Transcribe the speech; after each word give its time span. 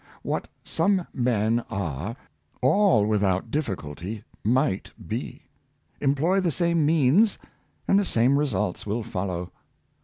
What 0.23 0.47
some 0.63 1.05
men 1.13 1.63
are, 1.69 2.15
all 2.63 3.05
without 3.05 3.51
difficulty, 3.51 4.23
might 4.43 4.89
be. 5.07 5.43
Employ 5.99 6.39
the 6.39 6.49
same 6.49 6.87
means, 6.87 7.37
and 7.87 7.99
the 7.99 8.03
same 8.05 8.39
results 8.39 8.87
will 8.87 9.03
fol 9.03 9.27
low. 9.27 9.51